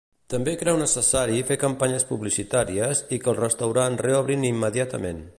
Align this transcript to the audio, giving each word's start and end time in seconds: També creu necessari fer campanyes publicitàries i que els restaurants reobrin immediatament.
També 0.33 0.53
creu 0.59 0.77
necessari 0.77 1.43
fer 1.49 1.57
campanyes 1.63 2.07
publicitàries 2.13 3.03
i 3.17 3.19
que 3.25 3.31
els 3.33 3.41
restaurants 3.43 4.03
reobrin 4.07 4.49
immediatament. 4.53 5.21